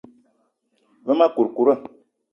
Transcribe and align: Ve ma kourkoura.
Ve 1.05 1.13
ma 1.19 1.27
kourkoura. 1.35 1.73